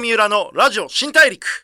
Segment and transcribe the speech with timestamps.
[0.00, 1.62] 三浦のラジオ新大陸。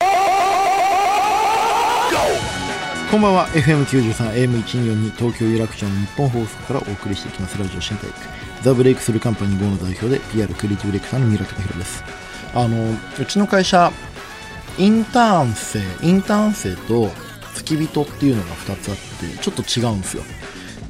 [3.10, 3.48] こんばんは。
[3.48, 7.58] FM93 AM1242 東京有楽町の日本放送からお送りしていきます。
[7.58, 8.14] ラジオ新大陸。
[8.62, 12.04] ザ・ブレイクスルーカンパニー GO の代表で PR クリエイティブディレクターの三浦貴弘です。
[12.54, 13.90] あのうちの会社
[14.76, 17.08] インターン生インターン生と
[17.54, 20.22] 付き人っていうのが2つあってちょっと違うんですよ。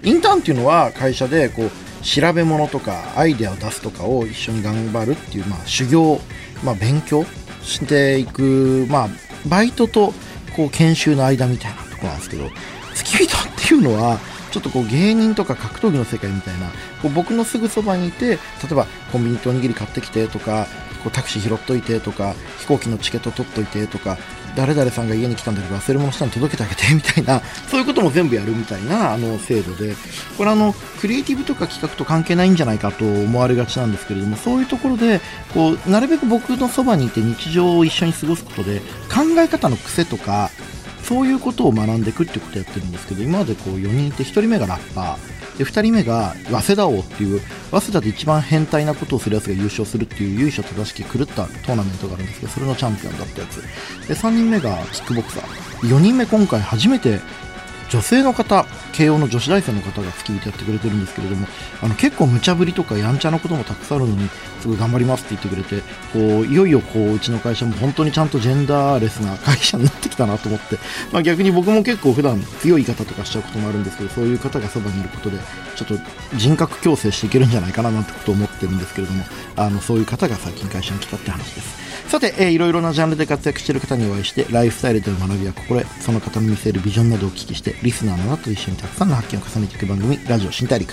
[0.03, 1.71] インターンっていうのは会社でこう
[2.03, 6.21] 調べ物とかアイデアを出すとかを一緒に頑張るっていう、まあ、修行、
[6.65, 7.25] まあ、勉強
[7.63, 9.09] していく、まあ、
[9.49, 10.13] バイトと
[10.55, 12.49] こう研修の間みたいなとこなんですけど
[12.95, 14.19] 付き人っていうのは
[14.51, 16.69] ちょっとこう芸人とか格闘技の世界みたいな
[17.03, 18.39] こう僕のすぐそばにいて例
[18.71, 20.67] えばコンビニとおにぎり買ってきてとか
[21.03, 24.17] こうタクシー拾っといてとか飛行機のチケット取っといてとか
[24.57, 27.43] 誰々さんが家に来たんだけど忘れ物したの届けてあげてみたいな。
[27.71, 29.95] そういうことも全部やるみたいなあの制度で。
[30.37, 35.21] これあのクリエイティブとか企画と関係ないんじゃないかと思われがちなんですけれどもそういうところで
[35.55, 40.51] こうなるべく僕のそばにいて日常を一緒に過ごすことで考え方の癖とか
[41.03, 45.46] そういうことを学んでいくってことをやってるんですけど今までこう4人いて1人目がラッパー。
[45.59, 47.41] で2人目が早稲田王っていう
[47.71, 53.63] 早稲田で一番変態なことをするやつが優勝するっていう由緒正しき狂ったトーナメントがあるんですけどそれのチャンピオンだったやつ。
[54.09, 55.89] で3人目がキックボクサー。
[55.89, 57.21] 4人目今回初めて
[57.91, 61.47] 女性の方慶応の女子大生の方が付き人やってくれてるんですけれども
[61.83, 64.29] あの結構無茶ぶりとかやんちゃなこともたくさんあるのに
[64.61, 70.79] すごい頑張りますって言ってくれてこういよいよこううちの会社も本当にちゃんとジェンダーレスな会社になってきたなと思って、
[71.13, 75.39] まあ、逆に僕も結構普段強い方とかしちゃうこともあるんですけどそういう方がそばにいることで
[75.77, 75.95] ちょっと
[76.35, 79.25] 人格矯正していけるんじゃないかななんてことを思ってるんですけれども
[79.57, 81.87] あのそういう方が最近会社に来たって話です。
[82.09, 90.93] さて、えー、いろいろなジャンルで活躍している方にお会いしてライフスタイルでの学びや心得その方の見せるビジョンなどをお聞きしてリスナーの方と一緒にたくさんの発見を重ねていく番組ラジオ新大陸。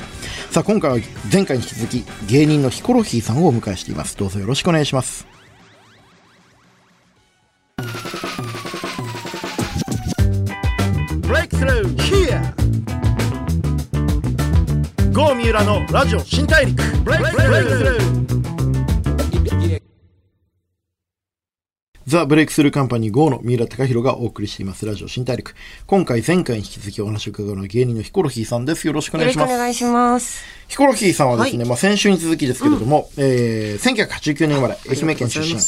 [0.51, 0.97] さあ今回は
[1.31, 4.17] 前回に引き続き芸人のヒコロヒーさんをお迎えしています。
[4.17, 5.27] どうぞよろしくお願いします。
[11.21, 12.03] ブレイクスルー
[15.53, 16.81] 浦のラジオ新大陸。
[17.03, 18.52] ブレイクスルー
[22.13, 24.85] ザ・ブレイクスルーカンパニー GO の三浦貴弘がお送りしています。
[24.85, 25.55] ラジオ新大陸。
[25.87, 28.85] 今回前回に引き続きお話を伺うのは芸人のヒコロヒーさんです。
[28.85, 29.51] よろしくお願いします。
[29.51, 30.45] よろしくお願いします。
[30.67, 31.69] ヒコロヒーさんはですね、はい。
[31.69, 35.59] まあ先週に続きですけれども、えー、1989年生まれ、愛媛県出身。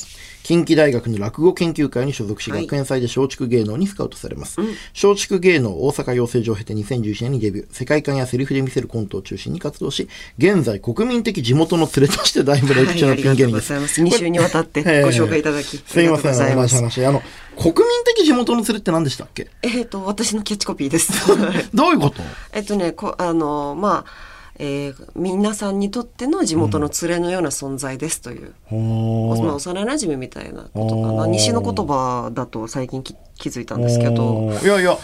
[0.45, 4.61] 近畿大学の落語研究会に所属し、はい学園祭で松竹芸能にスカウトされます。
[4.93, 7.67] 松竹芸能大阪養成所を経て2011年にデビュー。
[7.71, 10.07] 世界観やセリフで見せるコントを中心に活動し、
[10.37, 13.73] 現在国民的地元の連れとして大ブレイク中のピン芸人です。
[13.73, 14.17] はいありがとうございます。
[14.17, 16.75] 2週にわたってご紹介いただき、すいません、ありがとうございおます。
[16.75, 17.05] 話話。
[17.07, 17.23] あの、
[17.57, 19.47] 国民的地元の連れって何でしたっけ？
[19.63, 21.11] えっ、と、私のキャッチコピーです。
[21.73, 22.21] どういうこと？
[22.53, 31.27] えっとね、こあの、まあ、えー皆さんにとっての地元の連れのような存在ですという、ほまあ、幼馴染みたいなことかな。
[31.27, 34.51] 西の言葉だと最近き気づいたんですけど。
[34.63, 34.97] いやいや、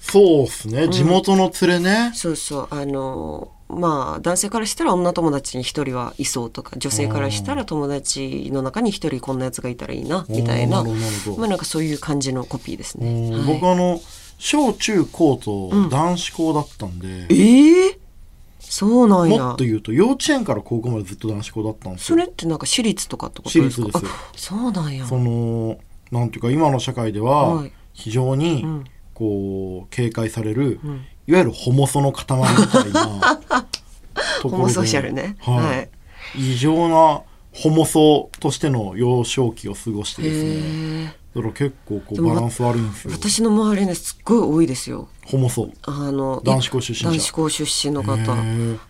[0.00, 0.88] そうっすね。
[0.88, 2.12] 地元の連れね。
[2.14, 2.68] そうそう。
[2.70, 10.84] あのまあ男性からしたら女友達に一人はいそうとか女性からしたら友達の中に一人こんなやつがいたらいいなみたいな。
[10.84, 13.30] まあなんかそういう感じのコピーですね。
[13.36, 13.54] はい。
[13.54, 14.00] 僕あの
[14.38, 17.98] 小中高と男子校だったんで、ええ
[18.70, 19.42] そうなんや。
[19.44, 19.64] もっと。
[19.64, 22.16] 言うと幼稚園から高校までずっと男子校だったんですよ。
[22.16, 23.88] それってなんか私立とかってことですか？
[23.88, 24.12] 私立です。
[24.12, 25.06] あそうなんや。
[25.06, 25.78] その
[26.10, 27.72] なんていうか今の社会でははい。
[27.92, 28.84] 非常にん。
[29.14, 31.04] こう警戒される、ん。
[31.26, 33.40] いわゆるホモソの塊みたいな
[34.42, 35.36] と ホモソーシャルね。
[35.40, 35.56] はい。
[35.56, 35.88] はい。
[36.36, 37.22] 異常な
[37.54, 40.44] ホモソとしての幼少期を過ごしてです
[41.04, 41.16] ね。
[41.36, 43.12] だから結構こうバランス悪いんですよ。
[43.12, 45.08] 私の周りねすっごい多いですよ。
[45.26, 45.70] ホモソ。
[45.82, 47.10] あの男子校出身者。
[47.10, 48.34] 男子校出身の方。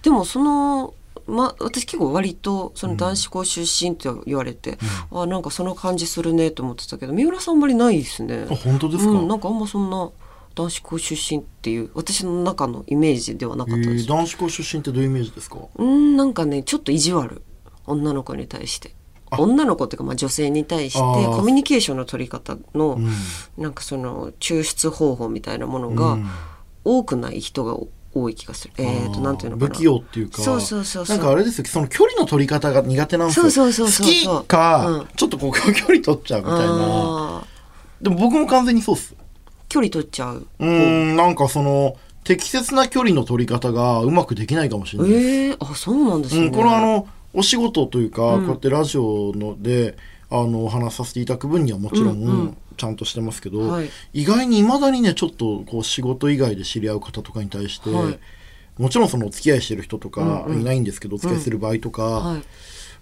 [0.02, 0.94] でもその
[1.26, 4.78] ま私結構割とその男子校出身って言われて、
[5.10, 8.46] あなんかその感じするねと思ってたけど三浦さんあんまりないですね。
[8.48, 10.08] あ本当ですか、うん、なんかあんまそんな
[10.54, 14.06] 男子校出身っていう私の中のイメージではなかったえです。
[14.06, 14.08] ー。
[14.08, 15.58] 男子校出身ってどういうイメージですか？
[15.74, 17.42] うんなんかねちょっと意地悪。
[17.88, 18.96] 女の子に対して
[19.32, 23.10] 女の子っていうか、まあ、女性に対してコミュニケーションの取り方の、うん。
[23.62, 26.26] なんかその抽出方法みたいなものがうん。
[26.84, 27.76] 多くない人が
[28.14, 28.74] 多い気がする。
[28.78, 29.74] えっ、となんていうのかな。
[29.74, 30.40] 不器用っていうか。
[30.40, 31.16] そうそうそうそう。
[31.16, 34.06] なんかあれですよその距離の取り方が苦手なんですよそうそうそうそう。
[34.06, 35.06] 好きか、うん。
[35.16, 37.44] ちょっとこう距離取っちゃうみたいな。
[38.00, 39.14] でも僕も完全にそうっす。
[39.68, 40.46] 距離取っちゃう。
[40.60, 46.46] うーんなんかその適切な距離の取り方がうまくできないかもしれないです、ええあそうなんですね。
[46.46, 48.40] うん、これはあのお仕事というか、うん。
[48.42, 49.96] こうやってラジオので
[50.30, 52.56] あのお話しさせていただく分にはもちろん、うんうん。
[52.76, 53.90] ちゃんとしてますけど、はい。
[54.12, 58.18] 意外にいまだにねちょっとこう仕事以外で知り合う方とかに対して、はい。
[58.78, 60.60] もちろんそのお付き合いしてる人とかうんうん。
[60.60, 62.42] いないんですけど、お付き合いする場合とかはい。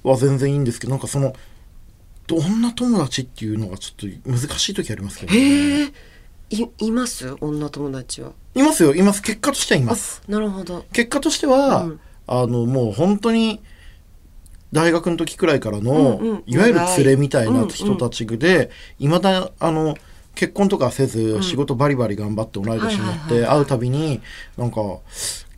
[0.03, 1.35] は全然いいんですけど、なんかその
[2.31, 5.93] 女友達っていうのがちょっと難しい時ありますけど、ね、
[6.51, 7.37] いいます？
[7.41, 8.33] 女友達は。
[8.55, 8.95] いますよ。
[8.95, 9.23] います。
[9.23, 10.23] 結果としてはいます。
[10.29, 10.85] なるほど。
[10.93, 12.01] 結果としては、うん。
[12.27, 13.61] あのもう本当に
[14.75, 16.43] 大学の時くらいからの、うんうん。
[16.47, 17.63] いわゆる連れみたいなうん。
[17.63, 19.97] うん人たちでいま、未だあの
[20.35, 24.21] 結婚とかせず、仕事バリバリ頑張って同い年になって、はいはい会うたびに
[24.59, 24.81] なんか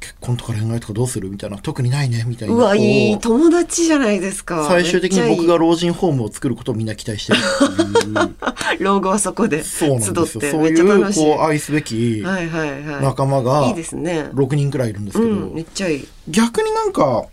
[0.00, 4.66] 結婚とか恋愛とかどうするみたいな特にないねみたいなうわいい友達じゃないですか。
[4.68, 8.80] 最終的に僕が老人ホームを作ることをみんな期待してるっていう。
[8.80, 10.40] い 老後はそこでそうなん集ですよ。
[10.52, 13.02] そういうこう愛すべきはいはいはい。
[13.02, 14.28] 仲間がいいですね。
[14.34, 16.08] 6人くらいいるんですけど、うんめっちゃいい。
[16.28, 17.26] 逆になんか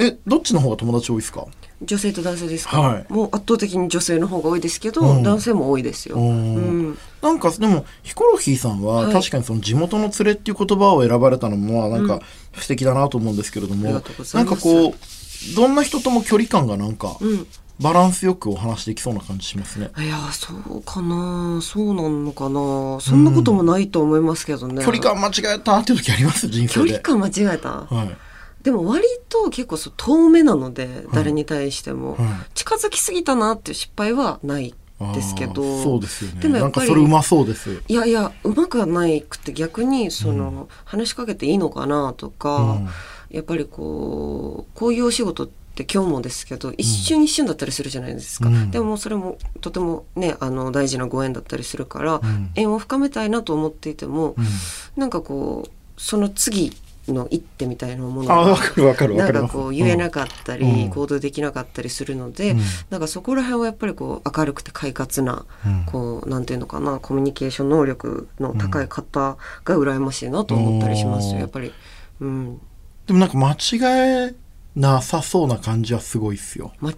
[0.00, 1.46] えどっちの方が友達多いですか？
[1.82, 3.06] 女性と男性ですか、はい。
[3.08, 5.22] もう圧倒的に女性の方が多いですけど、うん。
[5.22, 6.54] 男性も多いですよ、うん。
[6.54, 6.58] う
[6.90, 6.98] ん。
[7.22, 9.12] なんかでもヒコロヒーさんははい。
[9.12, 12.20] 確かにその地元の連れっていう言葉を選ばれたのもなんか
[12.54, 14.94] 素敵だなと思うんですけれども、うござないんかこう
[15.54, 17.46] どんな人とも距離感がなんかうん。
[17.80, 19.90] バランスよくお話できそうな感じしますね。
[19.96, 21.60] いやそうかな。
[21.62, 23.00] そうなのかな。
[23.00, 26.46] そんなこともないと思いますけどね、距離感間違えたっていう時あります？
[26.48, 26.90] 人生で。
[26.90, 27.70] 距離感間違えた？
[27.70, 28.29] はい。
[28.62, 32.18] でも割と結構そう遠目なので誰に対しても、はい。
[32.54, 34.74] 近づきすぎたなっていう失敗はない
[35.14, 35.82] ですけど。
[35.82, 36.42] そうですよね。
[36.42, 37.82] でもやっぱりそれうまそうです。
[37.88, 42.88] いやいやうまくはないくて逆にその、話しかけていいのかなとか、うん。
[43.30, 48.70] やっぱりこうこういうお仕事って今日もですけど一瞬一瞬だったりするじゃないですか、うん。
[48.70, 52.50] でもそれもとてもねあの大事なご縁だったりするから、ん。
[52.56, 54.44] 縁を深めたいなと思っていても、うん。
[54.96, 56.76] なんかこうその次
[57.08, 59.52] の一手みたいなものがかるわかるわなんか。
[59.52, 60.90] こう言えなかったり、うん。
[60.90, 62.60] 行動できなかったりするので、うん。
[62.90, 65.84] なんかそこら辺はやっぱりこう明るくて快活な、うん。
[65.86, 71.40] こうなんていうのかなコミュニケーション能力の高い方が羨ましいなと思ったりしますよ、うん。
[71.40, 71.72] やっぱり。
[72.20, 72.60] うん。
[73.06, 74.34] でもなんか間違え
[74.76, 76.72] なさそうな感じはすごいっすよ。
[76.80, 76.96] 間違い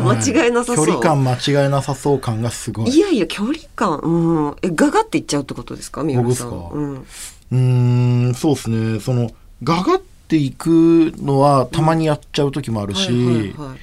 [0.00, 2.90] 間違いなさそう、距離感間違えなさそう感がすごい。
[2.90, 4.56] いやいや距離感うん。
[4.62, 6.02] えガガっていっちゃうってことですか？
[6.04, 6.50] 三浦さん。
[6.50, 6.78] 僕ですか？
[6.78, 9.00] うん、うーん、そうですね。
[9.00, 9.30] その、
[9.62, 13.34] ガガっていくのはたまにやっちゃう時もあるし、はいはい
[13.70, 13.78] はい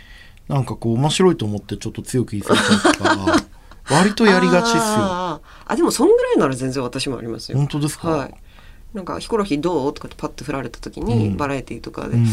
[0.47, 3.43] なんかこう面白いと思ってちょっと強く言い過ぎちゃうとか、
[3.89, 4.81] 割とやりがちっすよ。
[4.81, 5.71] あー。
[5.73, 7.57] あでもそんぐらいなら全然私もありますよ。
[7.57, 8.09] 本当ですか？
[8.09, 8.33] はい
[8.93, 12.27] なんか「ヒコロヒーどう?」とかってパッと振られた時に、うんバラエティーとかで「うん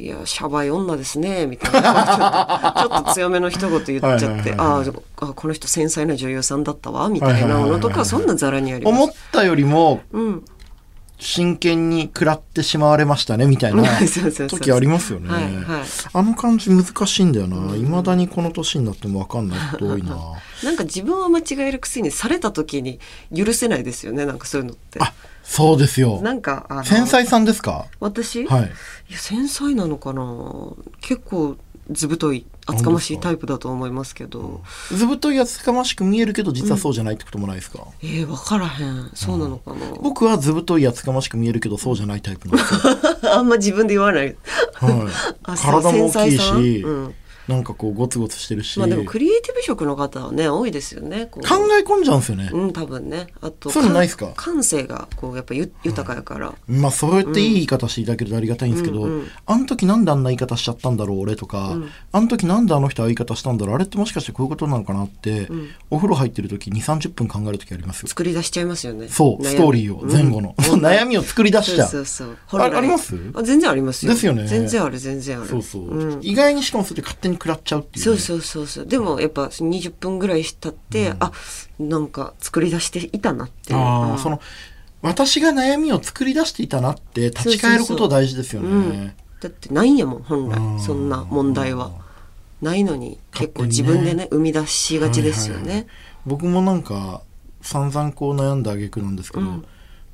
[0.00, 8.94] いやシャバい女ですね」みたいなちょっと強めの一言言っちゃってあーあこの人繊細な女優さんだったわみたいなものとかそんなざらにあります。
[8.94, 10.44] 思ったよりもうん、
[11.18, 13.82] 真剣に食らってしまわれましたねみたいな
[14.48, 15.28] 時ありますよね。
[16.12, 17.74] あの感じ難しいんだよな。
[17.74, 20.16] 未だにこの年になっても分かんないこと多いな。
[20.62, 23.00] なんか自分は間違えるくせにされた時に
[23.34, 25.00] 許せないですよねなんかそういうのって。
[25.48, 26.20] あ、そうですよ。
[26.20, 27.86] なんかあの繊細さんですか？
[28.00, 28.62] 私、はい。
[29.08, 30.22] いや繊細なのかな？
[31.00, 31.56] 結構
[31.90, 34.60] 図太い厚かましいタイプだと思いますけど。
[34.92, 39.10] ずぶといやつかましく見えるけど実はそうじゃないってこともないですか、えー、分からへん。
[39.14, 43.32] そうなのかな、僕はずぶといやつかましく見えるけどそうじゃないタイプなんですよ。
[43.32, 44.26] あんま自分で言わない。
[44.26, 44.36] はい。
[45.44, 47.14] あそう体も大きい繊細さし、うん
[47.48, 52.50] なんかこうゴツゴツしてるし、まあでもクリエイティブ職の方はね多いですよね考え込んじゃうんですよね。
[52.52, 53.28] うん多分ね。
[53.40, 54.32] あとそういうのないっすか？
[54.36, 61.76] 感性がこうやっぱゆ豊かやから、まあそうやっていい言い方していただけるとありがたいんですけど、うんうんあの時なんであんな言い方しちゃったんだろう俺とか、
[62.12, 65.48] あの時なんであの人ああ言い方したんだろうあれってもしかしてこういうことなのかなって、
[65.90, 68.02] お風呂入ってる時2 3 0分考える時あります。
[68.02, 69.08] よ作り出しちゃいますよね。
[69.08, 71.88] そうストーリーを前後の、うん 悩みを作り出しちゃう。
[71.88, 72.60] そうそうそう。
[72.60, 73.14] ああります？
[73.34, 74.12] あ全然ありますよ。
[74.12, 74.46] ですよね。
[74.46, 75.48] 全然ある全然ある。
[75.48, 76.18] そうそう、ん。
[76.22, 78.86] 意外にしかもそれで勝手に食らっちゃうっていう、ね、そうそうそうそう。
[78.86, 81.32] でもやっぱ20分ぐらい経って、あ
[81.78, 83.72] なんか作り出していたなって。
[83.72, 84.18] いうああ、うん。
[84.18, 84.40] その
[85.00, 88.68] 私が悩みを作り出していたなって立ち返ること大事ですよね。
[88.68, 90.78] うん、だってないんやもん本うん。
[90.78, 91.92] 来そんな問題は。
[92.60, 95.86] ないのに結構自分でね生み出しがちですよね、はいはいはい。
[96.26, 97.22] 僕もなんか
[97.62, 99.64] 散々こう悩んだ挙句なんですけど、うん。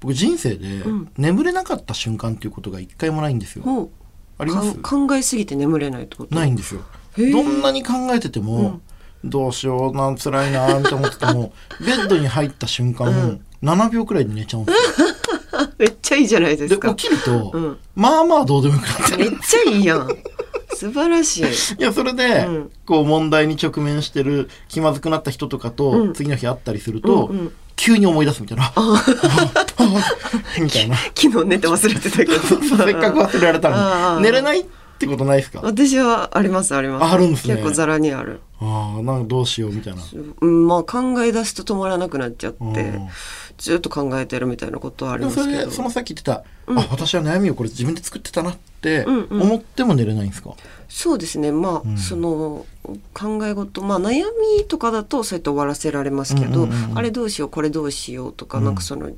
[0.01, 1.11] 僕人生でん。
[1.17, 3.91] 眠れなかった瞬間っていうことが一回もないんですよ、
[4.37, 4.75] あります？
[4.83, 6.35] 考えすぎて眠れないってこと？
[6.35, 6.83] ないんですよ
[7.17, 8.81] どんなに考えてても、
[9.25, 15.07] どうしようなん辛いなって思ってても ベッドに入った瞬間、7秒くらいで寝ちゃうんですよ。
[15.79, 17.79] めっちゃいいじゃないですでか起きると、うん。
[17.95, 20.09] まあまあどうでもよくなってめっちゃいいやん。
[20.75, 21.45] 素晴らしい。
[21.79, 22.71] いやそれで、うん。
[22.85, 26.13] こう問題に直面してる気まずくなった人とかと、うん。
[26.13, 27.53] 次の日会ったりすると、うんうん。
[27.77, 28.65] 急に思い出すみたいな。
[28.65, 29.05] ああ
[30.61, 30.97] みたいな。
[30.97, 32.39] 昨日寝て忘れてたけど。
[32.41, 34.23] せっかく忘れられたのに。
[34.23, 34.65] 寝れない
[34.95, 35.61] ってことないですか？
[35.61, 37.13] あ私はありますあります。
[37.13, 37.55] あるんですね。
[37.55, 38.41] 結構ざらにある。
[38.61, 40.03] あ、なんかどうしようみたいな。
[40.41, 43.09] うんまあ考え出すと止まらなくなっちゃってうん。
[43.59, 45.67] ずっと考えてるみたいなことはありますけど。
[45.67, 49.43] でそのさっき言ってた、あ私は悩みをこれ自分で作ってたなってうんうん。
[49.43, 50.55] 思っても寝れないんですか、
[50.89, 51.53] そうですね。
[51.53, 51.99] まあ、うん。
[51.99, 52.65] その
[53.13, 54.23] 考え事まあ悩
[54.59, 56.99] みとかだとそうやって終わらせられますけど、うんうんうんうん。
[56.99, 58.65] あれどうしようこれどうしようとか、うん。
[58.65, 59.11] なんかその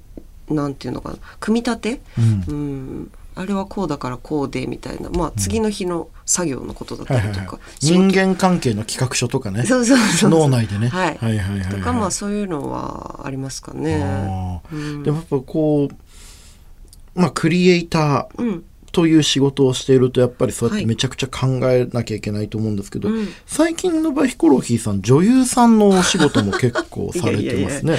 [0.49, 2.01] なんていうのかな組み立て？
[2.19, 2.45] うん。
[2.49, 5.11] うんあれはこうだからこうでみたいな。
[5.11, 9.65] まあ次の日の作業のことだったりとか、人間関係の企画書とかね。
[9.65, 11.19] そうそうそう脳内でね、はい。
[11.19, 11.69] はいはいはいはい。
[11.69, 14.61] とかまあそういうのはありますかね。
[14.73, 15.03] うん。
[15.03, 18.65] でもやっぱこうまあクリエイターうん
[18.97, 20.83] という仕事をしているとやっぱりそうやっはい。
[20.85, 23.29] てめちゃくちゃ考えなきゃいけないと思うんですけど、うん。
[23.45, 27.99] 最近の場合ヒコロヒーさん女優さんのお仕事も結構されてますね。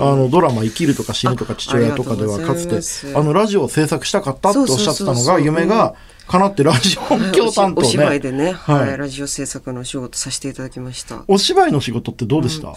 [0.00, 5.96] あのドラマ「生きる」とか「死ぬ」とか「あ父親」とかではかつてあのラジオを制作したかったっておっしゃってたのが夢が
[6.28, 8.94] 叶ってラジオ音響 担当お芝居ねでね、ははい。
[8.94, 11.24] い、ラジオ制作のお仕事させていただきました。
[11.26, 12.72] お芝居の仕事ってどうでした、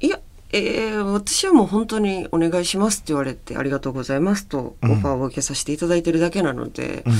[0.00, 0.18] いや、
[0.50, 7.14] えー私はもう本当にお願いしますって言われてありがとうございますとオファーを受けさせていただいてるだけなので、うん。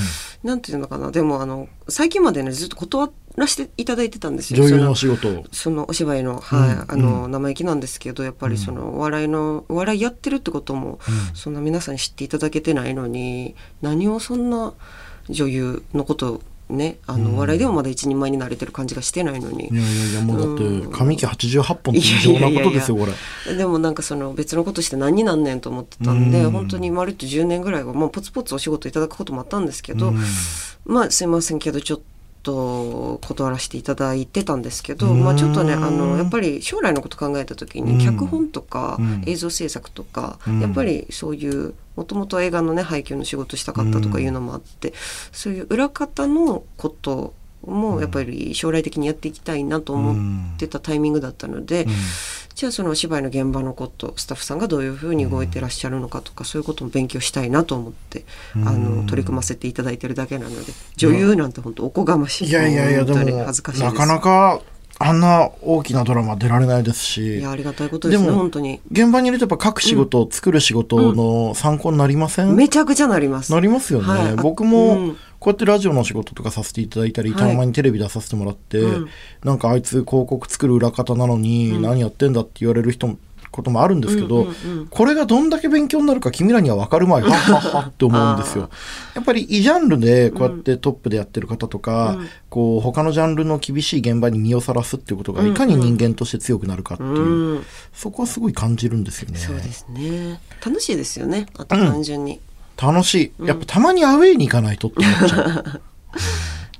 [0.49, 1.11] なんていうのかな。
[1.11, 4.63] でもあの最近までねずっと断らせていただいてたんですよ。
[4.63, 5.43] 女優その仕事を。
[5.51, 6.85] そのお芝居の、はいうん。
[6.87, 11.35] あの生意気なんですけどやっぱりそのお笑いのお笑いやってるってことも、うん。
[11.35, 14.73] そんな皆さんに知っていただけてないのに何をそんな
[15.29, 19.67] 女優のことねあの、笑いでもまだ一人前になれてる感じがしてないのに。
[19.67, 20.91] いやいやいやもうだってうん。
[20.91, 23.07] 上期88本って異常なことですよこ
[23.47, 23.55] れ。
[23.55, 26.51] でもなんかその別のことして何になんねんと思ってたんで、うん。
[26.51, 30.19] 本当にまるっと10年ぐらいはもうポツポツお仕事いただくこともあったんですけど、うん。
[30.85, 32.03] まあすいませんけどちょっと
[33.21, 35.23] 断らせていただいてたんですけど、うん。
[35.23, 37.97] まあちょっとねあのやっぱり将来のこと考えた時うん。
[37.97, 39.23] に脚本とかうん。
[39.25, 40.59] 映像制作とか、うん。
[40.61, 44.93] やっぱりそういうもともと映画のね配給の仕事したかったとかいうのもあって、
[45.31, 47.33] そういう裏方のこと
[47.65, 51.91] もやっぱり将来的にやっていきたいなと思ってたタイミングだったので、うん
[52.59, 58.67] じゃあそのお芝居の現場のことスタッフさんがどういうふうに動いてらっしゃるのかとか、そういうことも勉強したいなと思って、うん。
[58.67, 62.49] あの取り組ませていただいてるだけなので女優なんて本当おこがましい。
[62.49, 64.59] いやいやいやでも恥ずかしいなかなか
[65.01, 67.39] あんな大きなドラマ出られないですし。
[67.39, 68.81] いやありがたいことですね本当に。
[68.91, 73.53] 現場にいるとやっぱ書く仕事、作る仕事の参考になりません、めちゃくちゃなります。
[73.53, 74.27] なりますよね、はい。
[74.33, 75.17] あ僕もうん。
[75.39, 77.39] こうやってラジオの仕事とかさせていただいたり、はい。
[77.39, 79.09] たまにテレビ出させてもらって、うん。
[79.45, 83.17] なんかあいつ広告作る裏方なのに何やってんだって言われる人も
[83.51, 84.87] こともあるんですけど、うんうんうん。
[84.87, 88.69] これがどんだけ勉強になるか君らには分かるまい はっはっはって思うんですよ。
[89.15, 92.27] やっぱり異ジャンルでこうやってトップでやってる方とか、うん。
[92.49, 97.65] こう他のジャンルの厳しい現場に身をさらすっていうことがいかに人間として強くなるかっていう、うん。
[97.93, 99.37] そこはすごい感じるんですよね。
[99.37, 100.39] そうですね。
[100.65, 101.47] 楽しいですよね。
[101.55, 102.39] あと単純に、
[102.81, 103.45] 楽しい。
[103.45, 105.81] やっぱたまにアウェイに行かないとって思っちゃう。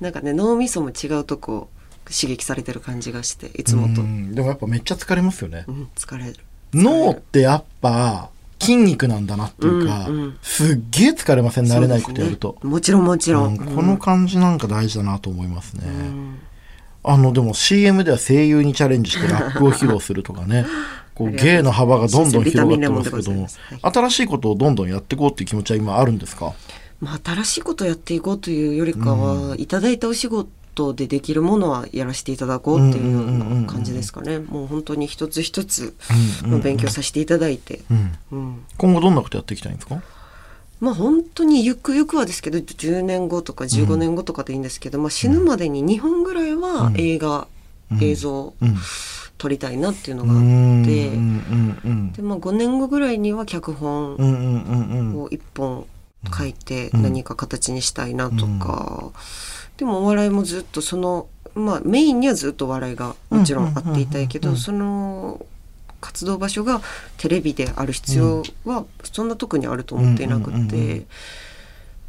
[0.00, 1.68] なんかね脳みそも違うとこ
[2.10, 4.30] 刺激されてる感じがしていつもと、ううん。
[4.30, 5.66] んでもやっぱめっちゃ疲れますよね。
[5.96, 6.36] 疲れる
[6.74, 10.38] 脳ってやっぱ筋肉なんだなっていうか、うんうん。
[10.42, 11.66] すっげえ疲れません？
[11.66, 12.56] 慣れないことやると。
[12.62, 12.68] ね。
[12.70, 15.82] もちろんもちろん、うんこの感じなんか大事だなと思いますね。
[15.86, 16.38] うん。
[17.02, 20.66] あのでも CM では声優にチャレンジしてラップを披露するとかね。
[21.14, 23.46] こう芸の幅がどんどん広がってますけども。
[23.82, 26.52] 新しいことをどんどんやっていこうっていう気持ちは今あるんですか？
[27.00, 30.50] まあ、新しいことをやっていこうというよりかは、いただいたお仕事
[30.94, 34.38] でできるものはやらせていただこうっていうような感じですかね。
[34.38, 35.94] もう本当に一つ一つ
[36.42, 37.80] の勉強させていただいて、
[38.78, 40.02] 今後どんなことやっていきたいんですか？
[40.80, 47.48] まあ本当にゆくゆくはですけど10年後とか15年後とかでいいんですけど、まあ、死ぬまでに2本ぐらいは映画、
[47.92, 48.02] うん。
[48.02, 48.76] 映像うん。
[49.36, 50.40] 撮りたいなっていうのうがあっ
[50.86, 51.10] て、
[52.16, 54.14] でまあ、5年後ぐらいには脚本
[55.16, 55.86] を一本
[56.34, 57.02] 書いてうん。
[57.02, 59.12] 何か形にしたいなとか、
[59.80, 64.58] でもお笑いもずっとそのまあメインにはずっとお笑いがもちろんあっていたいけどうんうんうん。
[64.58, 65.46] うんその
[66.02, 66.80] 活動場所が
[67.18, 71.06] テレビである必要はそんな特にあると思っていなくうんうんうんて。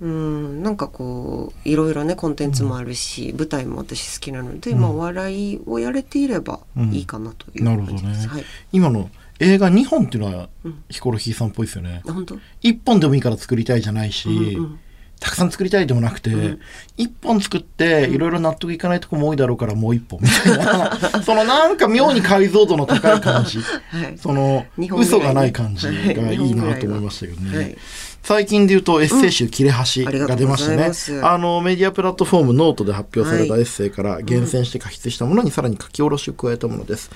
[0.01, 4.79] うん、なんかこういろいろねコンテンツもあるし、舞台も私好きなので、うん。
[4.79, 6.61] まあお笑いをやれていれば
[6.91, 8.01] いいかなというなるほどね。
[8.01, 8.27] 感じです。
[8.29, 9.09] はい、今の
[9.39, 10.83] 映画2本っていうのはうん。
[10.89, 12.01] ヒコロヒーさんっぽいですよね。
[12.05, 14.79] 本当？1本でもいいから作りたいじゃないし、うんうん
[15.21, 16.59] たくさん作りたいでもなくて、うん。
[16.97, 20.19] 一本作っていろいろ納得いかないとこも多いだろうからもう一本。
[20.19, 23.59] みたいなそのなんか妙に解像度の高い感じ。
[23.61, 24.17] はい。
[24.17, 26.35] その嘘がない感じがはい。
[26.35, 27.77] いいなと思いましたけどね、はい。
[28.23, 30.91] 最近で言うとエッセイ集「切れ端」が出ましたね。
[31.21, 33.61] あのメディアプラットフォームノートで発表されたはい。
[33.61, 37.11] エッセイから厳選して書き写したものにさらに書き下ろしを加えたものです、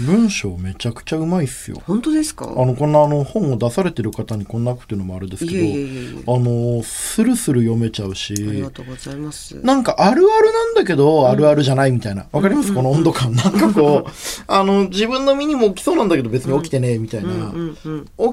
[0.00, 1.82] 文章めちゃくちゃうまいっすよ。
[1.86, 2.46] 本当ですか？
[2.46, 9.60] あの、こんなあの本を出されてる方にこんなこと言うのもあれですけど、いえいえいえあの、スルスル読めちゃうありしが、とうございます。
[9.62, 12.26] なんかあるあるなんだけど、あるあるじゃないみたいな。
[12.30, 12.72] わかります？
[12.72, 13.34] この温度感。
[13.34, 14.10] なんかこう、
[14.46, 17.52] あの、自分の身にも起きそうなんだけど別に起きてねえみたいな。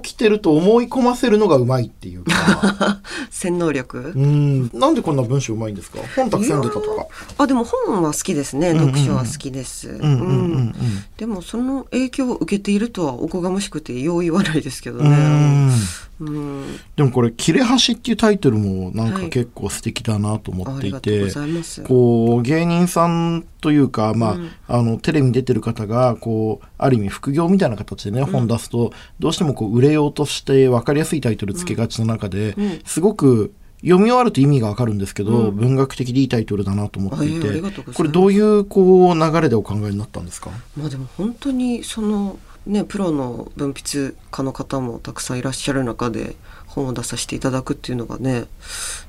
[0.01, 3.01] 起きてると思い込ませるのがうまいっていうか。
[3.31, 4.13] 洗脳力？
[4.15, 4.69] うん。
[4.73, 5.99] なんでこんな文章うまいんですか？
[6.15, 7.07] 本たくさん出たとか。
[7.37, 8.73] あでも本は好きですね。
[8.73, 9.89] 読書は好きです。
[9.89, 10.17] うんうんうん。
[10.17, 10.73] うん。
[11.17, 15.09] でもその影響を受けているとはおこがましくてよう言わないですけどね。
[15.09, 15.71] ん。
[16.19, 16.79] うん。
[16.95, 19.29] でもこれ、切れ端っていうタイトルもなんかはい。
[19.29, 24.51] 結構素敵だなと思っていて、ありがとうございこう、芸人さんというか、まあ、うん。
[24.67, 32.81] あの、テレビに出てる方が、こう、ある意味副業みたいな形でね、本出すと、どうしてもこう、売れようとして分かりやすいタイトルつけがちな中で、うん。
[32.85, 33.53] すごく、
[33.85, 35.55] 読み終わると意味がわかるんですけど、うん。
[35.55, 40.49] 文学的でいいタイトルだなと思っていてあええありがとうございこれどういうこう流れでお考えになったんですか？
[40.75, 46.35] まあでも本当にそのねプロの文筆家の方もたくさんいらっしゃる中で
[46.67, 48.45] 本を出させていただくっていうのがね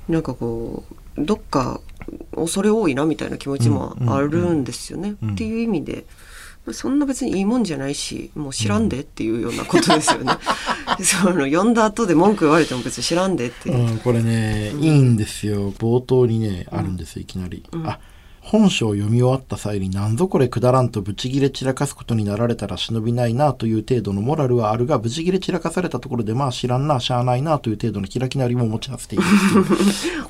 [0.08, 0.84] なんかこ
[1.16, 1.80] うどっか
[2.34, 5.16] 恐れ多いなみたいな気持ちもあるんですよね。
[5.22, 6.04] うんっていう意味で
[6.72, 10.32] そんな別にいいもんじゃないしもう知らんでっていうようなことですよね。
[11.00, 13.92] その読んだ後で文句言われても別に知らんでっていう。
[13.92, 15.72] うん、これね、いいんですよ。
[15.72, 17.64] 冒頭にね、あるんですよ、いきなり。
[17.84, 17.98] あ、
[18.48, 29.24] 本書を読み終わった際になんぞこれくだらんとブチギレ散らかすことになられたら忍びないなという程度のモラルはあるが、ブチギレ散らかされたところでまあ知らんな、しゃあないなという程度の開きなりも持ち合わせている。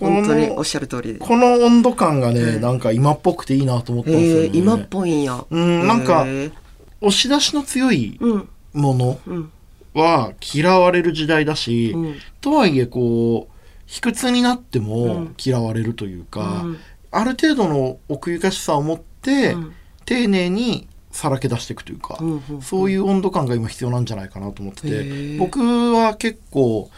[0.01, 4.45] 本当におっこしゃる通りこの温度感がね、なんか今っぽくていいなと思ったんですよね。
[4.47, 5.45] えー、今っぽいんや。
[5.51, 6.53] うんなんかえー
[7.03, 9.53] 押し出しの強いうんものうん
[9.93, 13.53] は嫌われる時代だし、うんとはいえこう
[13.85, 16.79] 卑屈になってうもん嫌われるというか、うん
[17.19, 19.73] ある程度の奥ゆかしさを持って、うん。
[20.05, 26.91] 丁寧にさらけ出していくというか、うんうんそういう温度感が今必要なんじゃないかなと思ってへてー僕は結構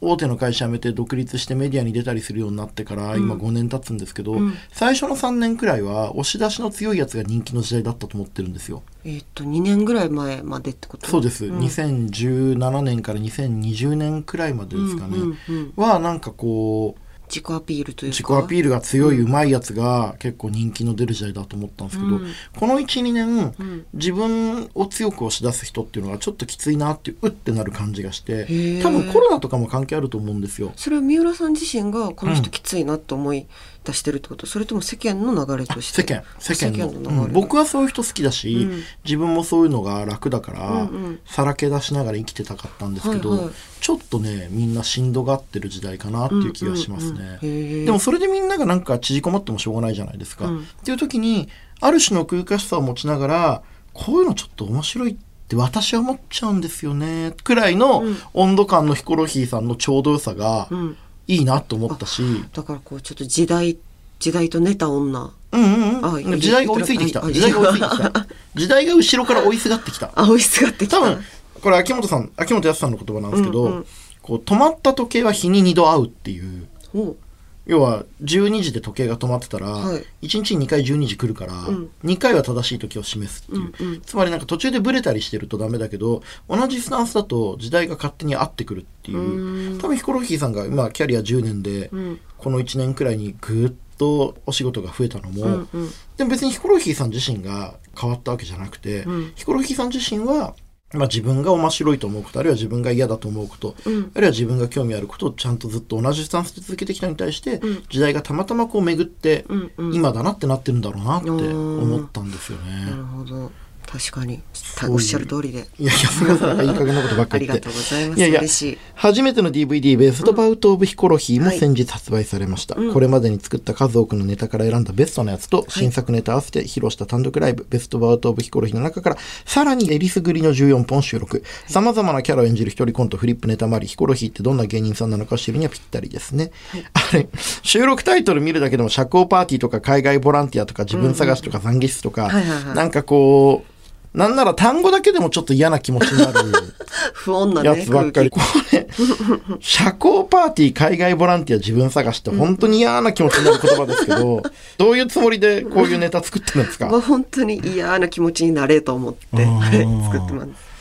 [0.00, 3.40] 大手の会社辞めて独立してメディアに出たりするようになってから今うん。
[3.40, 4.54] 5年経つんですけど、うん。
[4.72, 8.82] 最初の3年くらいは押し出しの強いやつが人気の時代だったと思ってるんですよ。
[9.04, 11.06] えーっと2年ぐらい前までってこと？
[11.06, 11.58] そうです、ん。
[11.58, 15.72] 2017年から2020年くらいまでですかね、うんうんうん。
[15.76, 18.16] はなんかこう自己アピールというか。
[18.16, 22.26] 自己アピールが強い、うまいやつが結構人気の出る時代だと思ったんですけど、うん。
[22.58, 23.86] この12年、うん。
[23.94, 28.82] 自分を強く押し出す人っていうのがちょっときついなっていううってなる感じがしてー。
[28.82, 30.72] 多分コロナとかも関係あると思うんですよ。
[30.76, 33.46] それは三浦さん自身がこのうん人きついなと思い
[33.84, 36.02] 出してるってこと、それとも世間の流れとして？
[36.02, 36.24] 世間。
[36.38, 37.24] 世間の。
[37.24, 37.32] うん。
[37.32, 38.82] 僕はそういう人好きだし、うん。
[39.04, 41.20] 自分もそういうのが楽だから、うんうん。
[41.26, 43.50] さらけ出しながら生きてたかったんですけど、はいはい。
[43.80, 47.38] ちょっとねみんなしんどがってる時代かなっていう気がしますね。
[47.42, 47.84] うんうんうん。
[47.84, 50.46] でもそれでみんながなんか縮こまってもしょうがないじゃないですか。
[50.46, 50.60] うん。
[50.60, 51.48] っていう時に
[51.80, 55.16] ある種の奥ゆかしさを持ちながらこういうのちょっと面白いっ
[55.48, 57.34] て私は思っちゃうんですよね。
[57.44, 58.16] くらいのうん。
[58.32, 63.78] 温度感のヒコロヒーさんのちょうど良さがうんいいなと思ったし、だからこうちょっと時代
[64.18, 65.32] 時代と寝た女。
[65.52, 67.24] うんうんあうん、時代が追いついてきた。
[67.24, 68.26] あ時代が追いついてきた。
[68.54, 70.10] 時代が後ろから追いすがってきた。
[70.16, 70.98] あ追いすがってきた。
[70.98, 71.24] 多分
[71.62, 73.86] これ秋元さん秋元康さんの言葉なんですけど、うんうん。
[74.22, 76.66] こう止まった時計は日に2度合うっていう。
[76.94, 77.16] お
[77.66, 80.04] 要は12時で時計が止まってたら、はい。
[80.26, 81.88] 1日に2回12時来るから、ん。
[82.04, 84.00] 2回は正しい時を示すっていう、うんうん。
[84.02, 89.18] つまりなんか途中でブレたりしてるとダメだけど同じスタンスだと時代が勝手に合ってくるっていう。
[89.18, 89.78] うん。
[89.78, 92.20] 多分ヒコロヒーさんが今キャリア10年で、うん。
[92.38, 95.90] この1年くらいにぐっとお仕事が増えたのも、うんうん。
[96.16, 99.32] でも別にヒコロヒーさん自身が変わったわけじゃなくて、うん。
[99.34, 100.54] ヒコロヒーさん自身は、
[100.94, 104.12] まあ、自分が面白いと思うことあるいは自分が嫌だと思うこと、うん。
[104.14, 107.82] あるいは自分が興味あることをちゃんとずっと同じスタンスで続けてきたに対して、うん。
[107.88, 109.94] 時代がたまたまこう巡って、うんうん。
[109.94, 113.02] 今だなってなってるんだろうなってうん思ったんですよなるね。
[113.02, 113.52] ほど
[113.86, 114.42] 確かに。
[114.88, 115.66] おっしゃる通りで。
[115.78, 117.70] いやいやすみませんいい加減なことばっかありがり言って。
[117.70, 118.18] とうございます。
[118.18, 118.78] いやいや嬉しい。
[118.94, 122.92] 初めての DVD「ベストバウト・オブ・ヒコロヒー」もはい先日発売されました、うん。
[122.92, 131.42] これまでに作った数多くのネタから選んだベストなやつと新作ネタ合わせて披露した単独ライブ「ベストバウト・オブ・ヒコロヒー」の中からさらにえりすぐりの14本収録。
[131.66, 136.50] さまざまなキャラを演じる一人コントフリップネタもありヒコロヒーってどんな芸人さんなのかを知るにはぴったりですね、
[136.92, 137.28] あれ
[137.62, 142.74] 収録タイトル見るだけでも社交パーティーとか海外ボランティアとか自分探しとか懺悔室とか、はいはいはい。
[142.74, 143.73] なんかこう
[144.14, 146.32] なんなら単語だけでもちょっと嫌な気持ちになる
[147.12, 148.30] 不穏なやねつばっかり。
[148.30, 148.38] こ
[148.70, 148.86] 空れ、
[149.60, 154.42] 社交パーティー、海外ボランティア、自分探しって本当に嫌な気持ちになる言葉ですけど、
[154.78, 156.86] どういうつもりでこういうネタ作ってるんですか？
[156.86, 160.73] 気まあ本当に嫌な気持ちになれと思って作ってます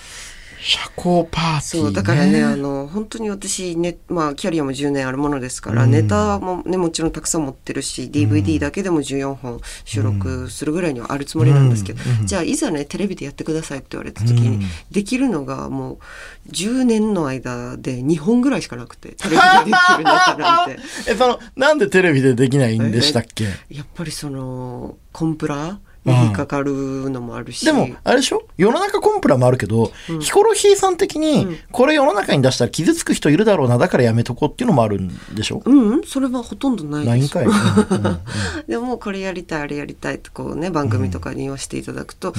[0.64, 5.92] 社交パーティー、ね、そうだからねあの本当に私ねまあキャリアも10年あるものですから、うん。
[5.92, 12.20] ネタもねもちろんたくさん持ってるし DVD だけでも14本収録するぐらいにはあるつもりなんですけど、うん。
[12.22, 12.28] うん。
[12.28, 14.62] じゃあいざねテレビでやってくださいって言われた時に、うん。
[14.90, 16.00] できるのがも
[16.48, 20.80] う10年の間で2本ぐらいしかなくて テレビでできるネタなんて。
[21.12, 23.46] え、その、なんでテレビでできないんでしたっけ？
[23.70, 28.44] やっぱりそのコンプラに引っかかるのもあるし、でも、あれでしょ？
[28.58, 30.20] 世の中コンプラもあるけど、うん。
[30.20, 35.62] ヒコロヒーさん的にうん、これ世の中に出したら傷つく人いるだろうな、だからやめとこうっていうのもあるんでしょ？
[35.64, 35.90] うん。
[35.90, 37.34] うんそれはほとんどないです
[38.68, 42.34] でもこれやりたいあれやりたいってこうね番組とかに言わせていただくと、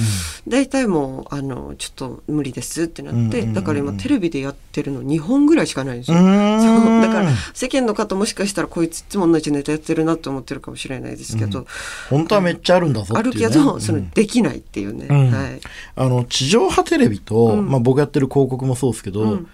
[0.46, 3.48] 大体もうあのちょっと無理ですってなって、うんうんうん。
[3.48, 6.16] うんだから今テレビでやってるの2本ぐらいしかないんですよ。
[6.16, 11.66] だから世間の方もしかしたらこいついつも同じネタやってるなって思ってるかもしれないですけど、
[12.10, 13.53] 本当はめっちゃあるんだぞあっていう、ね。
[13.58, 13.80] るけど、うん。
[13.80, 15.30] そのできないっていうね、うん。
[15.30, 15.60] はい。
[15.96, 17.68] あの、地上波テレビと、うん。
[17.68, 19.48] まあ僕やってる広告もそうですけど、うん。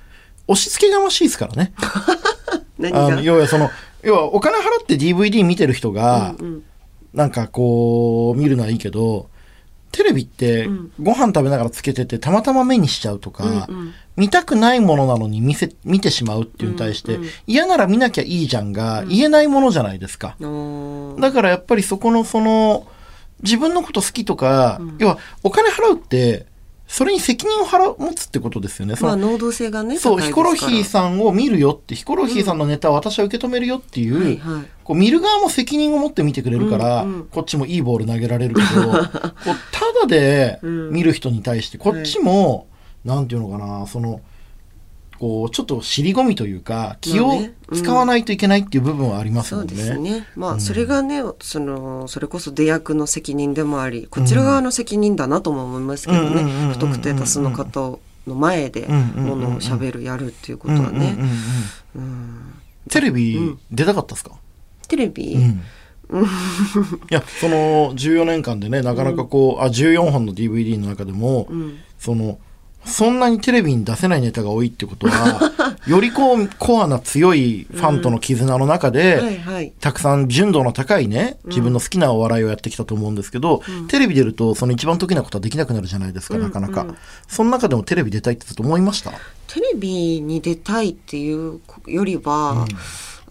[0.46, 1.72] 押し付けがましいですからね。
[2.78, 3.70] 何あのが要はその、
[4.02, 6.62] 要はお金払って DVD 見てる人が、うんうん。
[7.14, 9.28] なんかこう、見るのはいいけど、
[9.92, 10.92] テレビってうん。
[11.00, 13.94] ご飯食べながらつけててたまたま目にしちゃうとか、うんうん。
[14.16, 17.30] 見たくないものなのに見せ、見てしまうっていうに対して、うんうん。
[17.46, 20.36] 嫌なら見なきゃいいじゃんが言えないものじゃないですか。
[21.18, 22.86] だからやっぱりそこのその、
[23.42, 24.96] 自分のこと好きとか、うん。
[24.98, 26.46] 要はお金払うって、
[26.90, 28.96] それに責任を払う、持つってことですよね。
[28.96, 34.64] そのまあ能動性がねそう、ヒコロヒーんさんを見るよって、ヒコロヒーさんのネタを私は受け止めるよっていう、はいはい。
[34.82, 37.24] こう見る側も責任を持って見てくれるから、うんうん。
[37.26, 39.10] こっちもいいボール投げられるけど、 こうた
[40.00, 42.66] だで見る人に対して、こっちも、
[43.04, 44.20] なんていうのかな、その、
[45.20, 49.68] こう、ちょっと尻込みというか、気をまあねうん使わないといけないっていう部分はありますそうん。
[49.68, 49.76] もね。
[49.76, 50.26] ですね。
[50.34, 50.60] まあ、うん。
[50.60, 56.74] それがね、その、それこそ出役の責任でもあり、こちら側の責任だなとも思いますけどうんうんうんうんうんね。
[56.74, 60.90] 不特定多数の方の前で、うんうんうんうんものを喋る、やるっていうことはね。
[60.90, 61.12] うんうんうん
[61.96, 62.02] うん。
[62.02, 62.54] うん
[62.88, 63.58] テレビうん。
[63.70, 64.32] 出たかったですか、
[64.88, 65.62] テレビ、うん。
[67.10, 71.76] いや、その14年間でね、なかなかこう、あ、14本の DVD の中でも、うん。
[71.98, 72.38] その、
[72.84, 79.72] そんなにテレビに出せないネタが多いってことは、 よりこう、コアな強いファンとの絆の中で、はいはい。
[79.80, 86.82] たくさん純度の高いね、自分の好きなお笑いをやってきたと思うんですけど、テレビ出るとその一番得意なことはできなくなるじゃないですか、なかなか。
[86.82, 86.88] うん。
[86.88, 86.96] うん
[87.28, 89.10] その中でもテレビ出たいってずっと思いました？
[89.46, 92.66] テレビに出たいっていうよりは、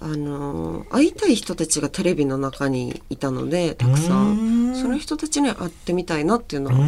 [0.02, 4.76] あの会いたい人たちがテレビの中にいたのでたくさうんん。
[4.76, 6.80] その人たちに会ってみたいなっていうのうは、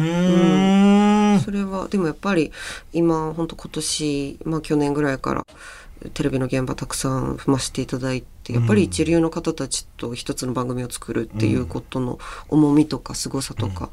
[1.40, 2.52] それはでもやっぱり
[2.92, 5.46] 今本当今年、まあ、去年ぐらいから
[6.14, 12.18] テレビの現場たくさん踏ませていただいてやっぱり一流の方たちと一つの番組を作るっていうことの
[12.48, 13.90] 重みとか凄さとか、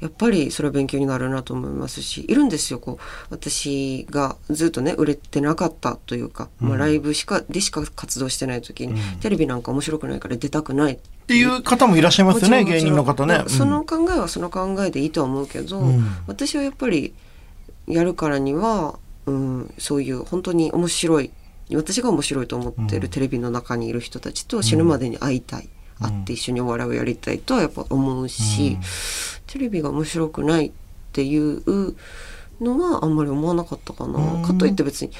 [0.00, 11.62] やっぱりそれは勉強になるなと思いますしいるんですよこう私がずっとね売れてなかったというか、まあ、ライブしかでしか活動してない時に、テレビなんか面白くないから出たくないっていう。
[11.62, 13.34] 方もいらっしゃいますよね、芸人の方ね。
[13.34, 13.48] まあ。
[13.48, 16.04] その考えはその考えでいいとは思うけど、うん。
[16.26, 17.14] 私はやっぱり
[17.86, 21.30] やるからには、うん、そういう本当に面白い
[21.72, 25.68] 私が面白いと思ってるテレビの中にいる人たちと死ぬまでに会いたい、
[26.00, 28.78] 会って一緒にお笑いをやりたいとはやっぱ思うし、
[29.46, 30.72] テレビが面白くないっ
[31.12, 31.94] ていう
[32.60, 34.18] のはあんまり思わなかったかな。
[34.18, 34.42] うん。
[34.42, 35.10] かといって別に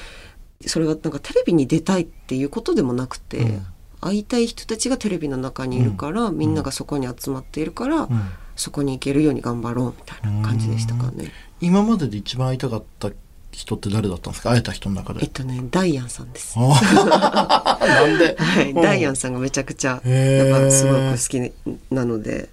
[0.65, 3.65] それがなんかテレビに出たいっていうことでもなくて、うん。
[4.01, 8.09] 会いたい人たちがテレビの中にいるから、みんながそこに集まっているから、うん。
[8.55, 11.31] そこに行けるように頑張ろうみたいな感じでしたかね。
[11.59, 13.11] 今までで一番会いたかった
[13.55, 14.51] 人って誰だったんですか？
[14.51, 15.19] 会えた人の中で。
[15.23, 16.57] えっとね、ダイアンさんです。
[16.59, 18.81] なんで、はい、うん。
[18.81, 21.51] ダイアンさんがめちゃくちゃ、やっぱすごく好き
[21.93, 22.49] なので、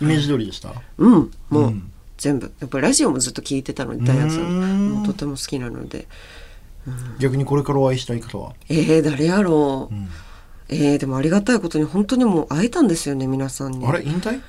[0.00, 0.72] イメージ通りでした？
[0.98, 1.90] うん、もう、うん。
[2.16, 2.52] 全部。
[2.60, 4.92] やっぱりラジオもずっと聞いてたので、ダイアンさうんん。
[4.94, 6.06] もうとても好きなので。
[7.18, 9.94] 逆にこれからお会いしたい方は、えー、誰やろう。
[10.70, 13.86] うんえー、でもありがたいことに本当にもう会えたんですよね、皆さんに。
[13.86, 14.40] あれ引退？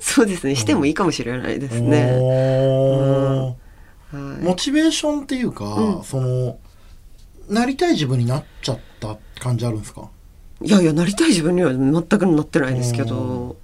[0.00, 2.18] そうですね、してもいいかもしれないですね。
[2.20, 4.44] おーはい。
[4.44, 6.04] モチベーションっていうか、うん。
[6.04, 6.58] その
[7.48, 10.08] なりたい自分になっちゃった感じあるんですか？
[10.62, 13.56] いやいや、なりたい自分には全くなってないですけど、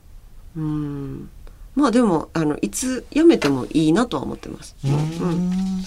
[0.56, 1.28] うん。
[1.74, 4.76] まあでも、あの、いつ辞めてもいいなとは思ってます。
[4.84, 5.84] ううん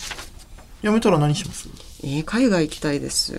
[0.84, 1.70] んやめたら何します？
[2.04, 3.34] えー海外行きたいです。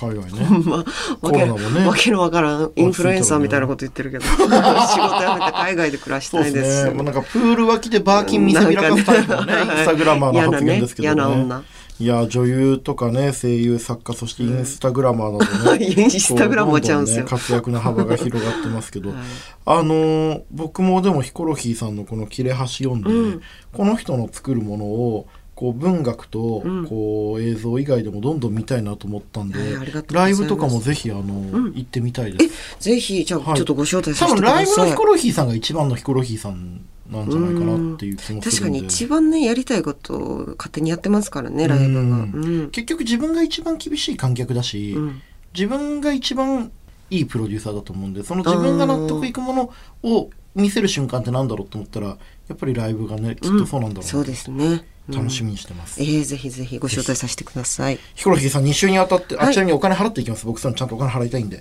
[0.00, 0.46] 海外ね。
[0.64, 0.84] まあ、
[1.20, 1.86] コわけロナもね。
[1.86, 6.60] わけのわからんインフルエンサーみたいなこと言ってるけど、 仕事辞めて海外で暮らしたいで。
[6.60, 6.90] ですすね。
[6.92, 11.14] もうなんかプール脇でバーキン見せびらかすタイプのね、インスタグラマーの発言ですけどね。
[11.14, 11.34] 嫌なね。
[11.36, 11.64] 嫌な女。
[12.00, 17.24] いや女優とかね声優作家そしてインスタグラマーなどね、 インスタグラマーちゃうんですよ。
[17.26, 19.18] こどどね、活躍の幅が広がってますけど、はい。
[19.66, 23.40] あのー僕もでもヒコロヒーさんのこの切れ端読んで、うん。
[23.74, 25.26] この人の作るものを
[25.60, 32.78] こう文学とうんこう映像以外でもどんどん見たいなと思ったんで、うございますライブとかもぜひあの、ん行ってみたいです。
[32.80, 34.56] ぜひじゃあはいちょっとご招待さ多分せてください。
[34.56, 38.52] ライブのヒコロヒーさんが一番のヒコロヒーさんなんじゃないかなっていう気もする。
[38.52, 42.00] 確かに一番ねやりたいことを勝手にやってますからねライブが。
[42.00, 46.70] ううんん結局自分が一番厳しい観客だし、うん自分が一番
[47.10, 49.72] いいプロデューサーだと思うんでその自分が納得いくもの
[50.04, 52.16] を見せる瞬間ってなんだろうと思ったらや
[52.54, 54.84] っぱりライブがねきっとそうなんだろうな、そうですね。
[55.08, 57.98] うん楽しみにしてます、えー、ぜひぜひご招待させてください。
[58.14, 61.60] ヒコロヒーさん2週にあたって、あはいちなみにお金払っていきます僕そのちゃんとお金払いたいんでい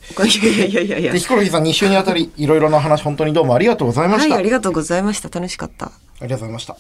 [0.59, 1.13] やいやいやいや。
[1.13, 5.29] ヒコロヒーさん2週にあたりいろいろな話本当にどうもありがとうございまはい、した、ありがとうございました。
[5.29, 5.87] 楽しかった。
[5.87, 6.77] ありがとうございました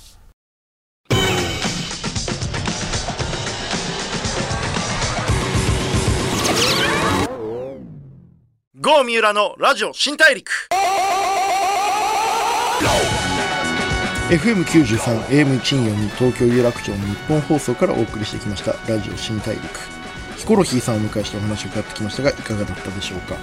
[8.75, 10.51] 郷三浦のラジオ新大陸
[14.29, 18.73] FM93 AM142 東京有楽町の日本放送からお送りしてきました。
[18.87, 19.63] ラジオ新大陸。
[20.37, 23.35] ヒコロヒーさんをお迎えしてお話を伺ってきましたがいかがだったでしょうか？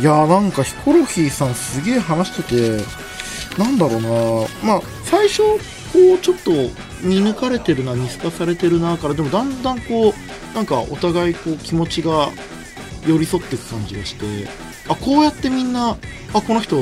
[0.00, 2.84] いやーなんかヒコロヒーさんすげえ話してて
[3.62, 4.08] なんだろうな
[4.64, 5.42] まあ最初
[5.92, 6.50] こうちょっと
[7.00, 12.30] 見抜かれてるな見透かされてるなからでもだんだんこうなんかお互いこう気持ちが
[13.06, 14.48] 寄り添っていく感じがして
[14.88, 15.96] あこうやってみんな
[16.34, 16.76] あこの人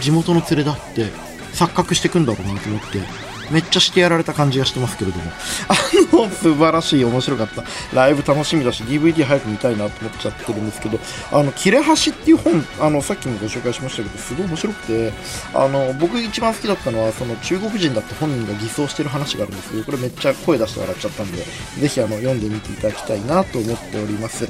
[0.00, 1.29] 地元の連れだって
[1.60, 3.29] 錯覚してくんだろうなと思って。
[3.50, 5.30] めっちゃしてやられた感じがしてますけれども。
[5.68, 5.76] あ
[6.12, 7.64] の素晴らしい面白かった。
[7.92, 10.98] ライブ楽しみだし DVD 早く見たいなと思っちゃってるんですけど
[11.32, 15.12] あの切れ端っていう本あのさっきもご紹介しましたけどすごい面白くて
[15.54, 24.48] あの僕一番好きだったのはその中国人だって本人が偽装してる話があるんですけどこれめっちゃ声出して笑っちゃったんでぜひあの読んでみていただきたいなと思っております、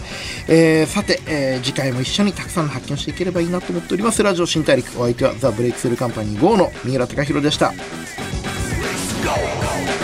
[0.49, 4.23] えーさて、えー次回も一緒にたくさんの発見をしていければいいなと思っております。
[4.23, 7.73] ラジオ新大陸お相手はザ・ブレイクスルーカンパニー GO の三浦貴大でした。
[9.23, 10.00] go, go.